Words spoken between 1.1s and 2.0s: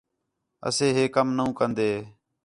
کم نَو کن٘دے